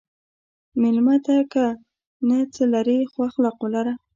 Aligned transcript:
مېلمه 0.81 1.15
ته 1.25 1.35
که 1.53 1.65
نه 2.27 2.37
څه 2.53 2.63
لرې، 2.73 2.99
خو 3.11 3.19
اخلاق 3.29 3.57
ولره. 3.61 3.93